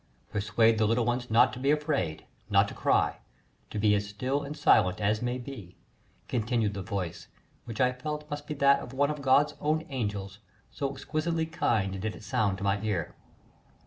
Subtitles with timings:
[0.31, 3.17] "Persuade the little ones not to be afraid, not to cry,
[3.69, 5.77] to be as still and silent as may be,"
[6.27, 7.27] continued the voice,
[7.65, 10.39] which I felt must be that of one of God's own angels,
[10.71, 13.15] so exquisitely kind did it sound to my ear.